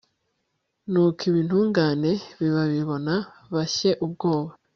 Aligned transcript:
nuko 0.91 1.21
ab'intungane 1.29 2.11
nibabibona, 2.37 3.13
bashye 3.53 3.91
ubwoba 4.05 4.51